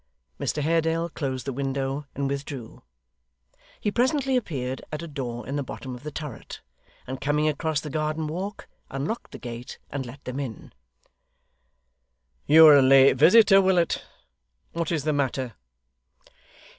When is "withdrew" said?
2.27-2.81